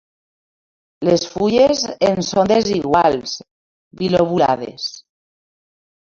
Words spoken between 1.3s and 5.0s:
fulles en són desiguals, bilobulades.